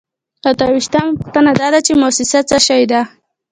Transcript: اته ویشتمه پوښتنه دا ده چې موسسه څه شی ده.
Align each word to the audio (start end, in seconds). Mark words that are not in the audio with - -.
اته 0.49 0.63
ویشتمه 0.73 1.15
پوښتنه 1.19 1.51
دا 1.61 1.67
ده 1.73 1.79
چې 1.85 1.93
موسسه 2.01 2.39
څه 2.49 2.57
شی 2.65 2.81
ده. 2.91 3.01